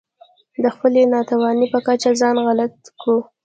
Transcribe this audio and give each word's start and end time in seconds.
د 0.63 0.65
خپلې 0.75 1.01
ناتوانۍ 1.13 1.67
په 1.73 1.79
کچه 1.87 2.11
ځان 2.21 2.35
غلط 2.47 2.73
کړو. 2.99 3.17